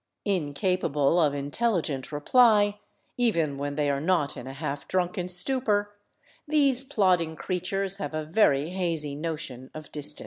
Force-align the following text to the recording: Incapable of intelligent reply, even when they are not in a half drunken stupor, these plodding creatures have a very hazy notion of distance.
Incapable 0.25 1.21
of 1.21 1.35
intelligent 1.35 2.11
reply, 2.11 2.79
even 3.17 3.59
when 3.59 3.75
they 3.75 3.87
are 3.87 4.01
not 4.01 4.35
in 4.35 4.47
a 4.47 4.53
half 4.53 4.87
drunken 4.87 5.29
stupor, 5.29 5.95
these 6.47 6.83
plodding 6.83 7.35
creatures 7.35 7.97
have 7.97 8.15
a 8.15 8.25
very 8.25 8.71
hazy 8.71 9.15
notion 9.15 9.69
of 9.75 9.91
distance. 9.91 10.19